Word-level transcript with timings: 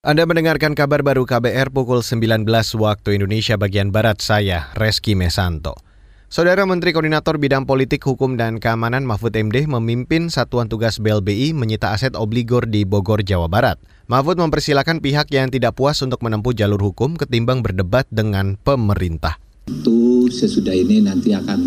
Anda 0.00 0.24
mendengarkan 0.24 0.72
kabar 0.72 1.04
baru 1.04 1.28
KBR 1.28 1.76
pukul 1.76 2.00
19 2.00 2.48
waktu 2.80 3.20
Indonesia 3.20 3.60
bagian 3.60 3.92
Barat 3.92 4.24
saya, 4.24 4.72
Reski 4.72 5.12
Mesanto. 5.12 5.76
Saudara 6.32 6.64
Menteri 6.64 6.96
Koordinator 6.96 7.36
Bidang 7.36 7.68
Politik, 7.68 8.00
Hukum, 8.08 8.40
dan 8.40 8.64
Keamanan 8.64 9.04
Mahfud 9.04 9.36
MD 9.36 9.68
memimpin 9.68 10.32
Satuan 10.32 10.72
Tugas 10.72 10.96
BLBI 11.04 11.52
menyita 11.52 11.92
aset 11.92 12.16
obligor 12.16 12.64
di 12.64 12.88
Bogor, 12.88 13.20
Jawa 13.20 13.52
Barat. 13.52 13.76
Mahfud 14.08 14.40
mempersilahkan 14.40 15.04
pihak 15.04 15.28
yang 15.36 15.52
tidak 15.52 15.76
puas 15.76 16.00
untuk 16.00 16.24
menempuh 16.24 16.56
jalur 16.56 16.80
hukum 16.80 17.20
ketimbang 17.20 17.60
berdebat 17.60 18.08
dengan 18.08 18.56
pemerintah. 18.56 19.36
Itu 19.68 20.32
sesudah 20.32 20.72
ini 20.72 21.04
nanti 21.04 21.36
akan 21.36 21.60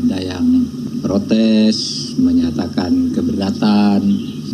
ada 0.00 0.24
yang 0.24 0.46
protes, 1.04 1.76
menyatakan 2.16 3.12
keberatan, 3.12 4.00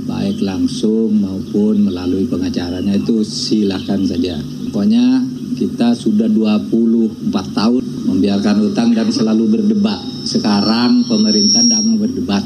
baik 0.06 0.42
langsung 0.42 1.18
maupun 1.18 1.86
melalui 1.86 2.26
pengacaranya 2.30 2.94
itu 2.94 3.26
silakan 3.26 4.06
saja. 4.06 4.38
Pokoknya 4.70 5.26
kita 5.58 5.92
sudah 5.92 6.30
24 6.30 7.30
tahun 7.52 7.82
membiarkan 8.08 8.56
utang 8.70 8.94
dan 8.96 9.10
selalu 9.10 9.60
berdebat. 9.60 9.98
Sekarang 10.24 11.04
pemerintah 11.04 11.60
tidak 11.60 11.82
mau 11.84 11.98
berdebat, 12.00 12.44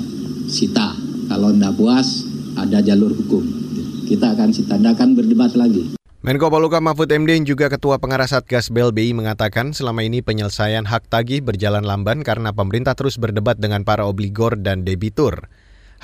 sita. 0.48 0.96
Kalau 1.28 1.52
tidak 1.52 1.74
puas, 1.76 2.26
ada 2.56 2.78
jalur 2.80 3.12
hukum. 3.12 3.44
Kita 4.08 4.34
akan 4.34 4.50
sita, 4.50 4.76
tidak 4.80 4.98
akan 4.98 5.14
berdebat 5.14 5.52
lagi. 5.54 5.94
Menko 6.24 6.48
Poluka 6.48 6.80
Mahfud 6.80 7.12
MD 7.12 7.36
juga 7.44 7.68
Ketua 7.68 8.00
Pengarah 8.00 8.24
Satgas 8.24 8.72
BLBI 8.72 9.12
mengatakan 9.12 9.76
selama 9.76 10.00
ini 10.00 10.24
penyelesaian 10.24 10.88
hak 10.88 11.12
tagih 11.12 11.44
berjalan 11.44 11.84
lamban 11.84 12.24
karena 12.24 12.48
pemerintah 12.48 12.96
terus 12.96 13.20
berdebat 13.20 13.60
dengan 13.60 13.84
para 13.84 14.08
obligor 14.08 14.56
dan 14.56 14.88
debitur. 14.88 15.52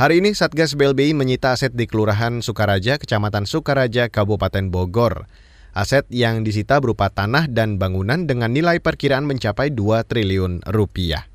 Hari 0.00 0.24
ini 0.24 0.32
Satgas 0.32 0.80
BLBI 0.80 1.12
menyita 1.12 1.52
aset 1.52 1.77
di 1.77 1.84
Kelurahan 1.84 2.40
Sukaraja, 2.40 2.96
Kecamatan 2.96 3.45
Sukaraja, 3.45 4.09
Kabupaten 4.09 4.73
Bogor. 4.73 5.28
Aset 5.76 6.09
yang 6.09 6.40
disita 6.40 6.80
berupa 6.80 7.12
tanah 7.12 7.45
dan 7.52 7.76
bangunan 7.76 8.24
dengan 8.24 8.48
nilai 8.48 8.80
perkiraan 8.80 9.28
mencapai 9.28 9.68
2 9.68 10.09
triliun 10.09 10.65
rupiah. 10.73 11.28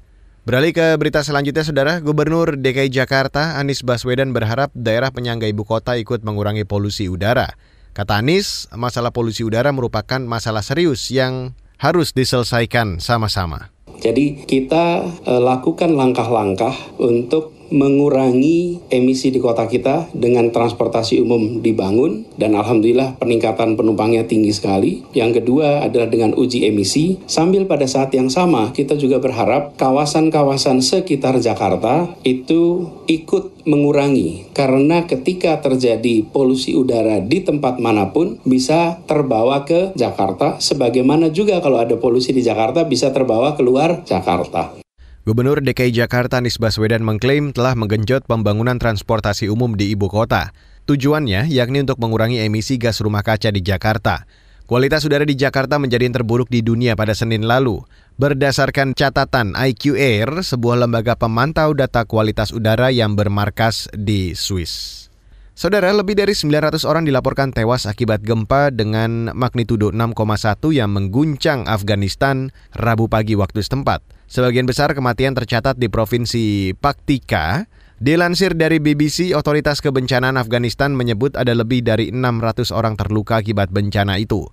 Beralih 0.49 0.73
ke 0.73 0.97
berita 0.97 1.21
selanjutnya, 1.21 1.61
Saudara. 1.61 2.01
Gubernur 2.01 2.57
DKI 2.57 2.89
Jakarta 2.89 3.61
Anies 3.61 3.85
Baswedan 3.85 4.33
berharap 4.33 4.73
daerah 4.73 5.13
penyangga 5.13 5.45
ibu 5.45 5.61
kota 5.61 5.93
ikut 6.01 6.25
mengurangi 6.25 6.65
polusi 6.65 7.05
udara. 7.05 7.53
Kata 7.93 8.17
Anies, 8.17 8.65
masalah 8.73 9.13
polusi 9.13 9.45
udara 9.45 9.69
merupakan 9.77 10.25
masalah 10.25 10.65
serius 10.65 11.13
yang 11.13 11.53
harus 11.77 12.17
diselesaikan 12.17 12.97
sama-sama. 12.97 13.69
Jadi 14.01 14.41
kita 14.49 15.05
e, 15.21 15.33
lakukan 15.37 15.93
langkah-langkah 15.93 16.97
untuk 16.99 17.54
mengurangi 17.73 18.81
emisi 18.89 19.33
di 19.33 19.39
kota 19.41 19.65
kita 19.65 20.09
dengan 20.13 20.53
transportasi 20.53 21.21
umum 21.21 21.61
dibangun 21.61 22.27
dan 22.37 22.53
alhamdulillah 22.53 23.17
peningkatan 23.17 23.79
penumpangnya 23.79 24.27
tinggi 24.29 24.53
sekali. 24.53 25.01
Yang 25.15 25.41
kedua 25.41 25.85
adalah 25.85 26.09
dengan 26.09 26.37
uji 26.37 26.67
emisi 26.69 27.17
sambil 27.25 27.65
pada 27.65 27.89
saat 27.89 28.13
yang 28.13 28.29
sama 28.29 28.69
kita 28.71 28.99
juga 28.99 29.17
berharap 29.17 29.73
kawasan-kawasan 29.79 30.83
sekitar 30.83 31.39
Jakarta 31.41 32.11
itu 32.21 32.89
ikut 33.09 33.65
mengurangi 33.65 34.45
karena 34.53 35.09
ketika 35.09 35.57
terjadi 35.59 36.21
polusi 36.29 36.77
udara 36.77 37.17
di 37.19 37.41
tempat 37.41 37.81
mana 37.81 38.13
pun 38.13 38.37
bisa 38.45 39.01
terbawa 39.09 39.65
ke 39.65 39.97
Jakarta 39.97 40.61
sebagaimana 40.61 41.33
juga 41.33 41.59
kalau 41.59 41.81
ada 41.81 41.97
polusi 41.97 42.31
di 42.31 42.45
Jakarta 42.45 42.85
bisa 42.85 43.09
terbawa 43.09 43.57
keluar 43.57 44.05
Jakarta. 44.05 44.84
Gubernur 45.25 45.57
DKI 45.57 46.05
Jakarta 46.05 46.37
Anies 46.37 46.61
Baswedan 46.61 47.01
mengklaim 47.01 47.49
telah 47.49 47.73
menggenjot 47.73 48.29
pembangunan 48.29 48.77
transportasi 48.77 49.49
umum 49.49 49.73
di 49.73 49.89
ibu 49.89 50.05
kota. 50.05 50.53
Tujuannya 50.85 51.49
yakni 51.49 51.81
untuk 51.81 51.97
mengurangi 51.97 52.45
emisi 52.45 52.77
gas 52.77 53.01
rumah 53.01 53.25
kaca 53.25 53.49
di 53.49 53.57
Jakarta. 53.65 54.29
Kualitas 54.69 55.01
udara 55.01 55.25
di 55.25 55.33
Jakarta 55.33 55.81
menjadi 55.81 56.05
yang 56.05 56.21
terburuk 56.21 56.45
di 56.53 56.61
dunia 56.61 56.93
pada 56.93 57.17
Senin 57.17 57.41
lalu. 57.41 57.81
Berdasarkan 58.21 58.93
catatan 58.93 59.57
IQ 59.57 59.97
Air, 59.97 60.29
sebuah 60.45 60.85
lembaga 60.85 61.17
pemantau 61.17 61.73
data 61.73 62.05
kualitas 62.05 62.53
udara 62.53 62.93
yang 62.93 63.17
bermarkas 63.17 63.89
di 63.97 64.37
Swiss. 64.37 65.09
Saudara, 65.57 65.89
lebih 65.89 66.13
dari 66.13 66.37
900 66.37 66.85
orang 66.85 67.01
dilaporkan 67.01 67.49
tewas 67.49 67.89
akibat 67.89 68.21
gempa 68.21 68.69
dengan 68.69 69.33
magnitudo 69.33 69.89
6,1 69.89 70.69
yang 70.69 70.93
mengguncang 70.93 71.65
Afghanistan 71.65 72.53
Rabu 72.77 73.09
pagi 73.09 73.33
waktu 73.33 73.65
setempat. 73.65 74.14
Sebagian 74.25 74.65
besar 74.65 74.89
kematian 74.97 75.37
tercatat 75.37 75.77
di 75.77 75.85
Provinsi 75.85 76.73
Paktika. 76.73 77.69
Dilansir 77.95 78.57
dari 78.57 78.81
BBC, 78.81 79.31
Otoritas 79.37 79.79
Kebencanaan 79.79 80.35
Afghanistan 80.35 80.91
menyebut 80.91 81.37
ada 81.39 81.55
lebih 81.55 81.85
dari 81.85 82.11
600 82.11 82.73
orang 82.75 82.99
terluka 82.99 83.39
akibat 83.39 83.71
bencana 83.71 84.19
itu. 84.19 84.49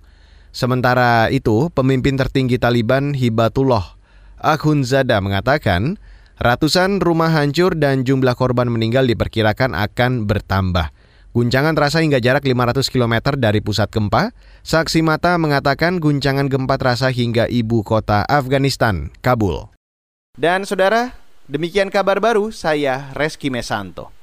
Sementara 0.53 1.27
itu, 1.33 1.73
pemimpin 1.73 2.15
tertinggi 2.15 2.61
Taliban 2.61 3.17
Hibatullah 3.17 3.97
Akhundzada 4.39 5.19
mengatakan, 5.19 5.97
ratusan 6.37 7.01
rumah 7.01 7.33
hancur 7.33 7.73
dan 7.73 8.05
jumlah 8.05 8.37
korban 8.37 8.69
meninggal 8.69 9.09
diperkirakan 9.09 9.73
akan 9.73 10.29
bertambah. 10.29 10.93
Guncangan 11.33 11.73
terasa 11.73 12.05
hingga 12.05 12.21
jarak 12.21 12.45
500 12.45 12.93
km 12.93 13.33
dari 13.41 13.57
pusat 13.57 13.89
gempa. 13.89 14.37
Saksi 14.61 15.01
mata 15.01 15.33
mengatakan 15.41 15.97
guncangan 15.97 16.45
gempa 16.45 16.77
terasa 16.77 17.09
hingga 17.09 17.49
ibu 17.49 17.81
kota 17.81 18.21
Afghanistan, 18.29 19.09
Kabul. 19.25 19.73
Dan 20.37 20.61
saudara, 20.69 21.17
demikian 21.49 21.89
kabar 21.89 22.21
baru 22.21 22.53
saya 22.53 23.09
Reski 23.17 23.49
Mesanto. 23.49 24.22